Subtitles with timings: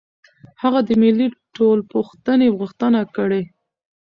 [0.61, 3.41] هغه د ملي ټولپوښتنې غوښتنه کړې.